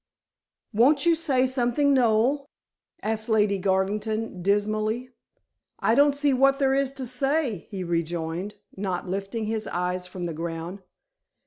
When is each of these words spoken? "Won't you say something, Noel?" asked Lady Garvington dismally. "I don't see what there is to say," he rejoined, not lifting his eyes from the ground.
"Won't 0.73 1.05
you 1.05 1.13
say 1.13 1.45
something, 1.45 1.93
Noel?" 1.93 2.47
asked 3.03 3.29
Lady 3.29 3.59
Garvington 3.59 4.41
dismally. 4.41 5.11
"I 5.77 5.93
don't 5.93 6.15
see 6.15 6.33
what 6.33 6.57
there 6.57 6.73
is 6.73 6.91
to 6.93 7.05
say," 7.05 7.67
he 7.69 7.83
rejoined, 7.83 8.55
not 8.75 9.07
lifting 9.07 9.45
his 9.45 9.67
eyes 9.67 10.07
from 10.07 10.23
the 10.23 10.33
ground. 10.33 10.81